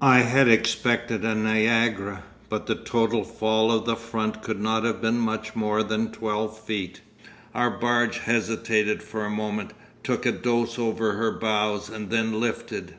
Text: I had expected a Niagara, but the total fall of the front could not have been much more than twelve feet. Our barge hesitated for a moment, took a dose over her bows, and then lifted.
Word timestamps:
I 0.00 0.20
had 0.20 0.46
expected 0.48 1.24
a 1.24 1.34
Niagara, 1.34 2.22
but 2.48 2.66
the 2.66 2.76
total 2.76 3.24
fall 3.24 3.72
of 3.72 3.84
the 3.84 3.96
front 3.96 4.40
could 4.40 4.60
not 4.60 4.84
have 4.84 5.02
been 5.02 5.18
much 5.18 5.56
more 5.56 5.82
than 5.82 6.12
twelve 6.12 6.56
feet. 6.56 7.00
Our 7.52 7.68
barge 7.70 8.18
hesitated 8.18 9.02
for 9.02 9.24
a 9.24 9.28
moment, 9.28 9.72
took 10.04 10.24
a 10.24 10.30
dose 10.30 10.78
over 10.78 11.14
her 11.14 11.32
bows, 11.32 11.88
and 11.90 12.10
then 12.10 12.38
lifted. 12.38 12.94